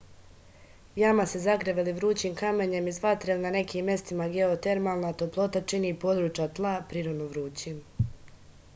[0.99, 5.91] jama se zagreva ili vrućim kamenjem iz vatre ili na nekim mestima geotermalna toplota čini
[6.07, 7.79] područja tla prirodno vrućim